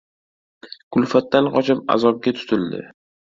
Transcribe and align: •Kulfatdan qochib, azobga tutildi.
•Kulfatdan 0.97 1.49
qochib, 1.57 1.85
azobga 1.97 2.35
tutildi. 2.41 2.83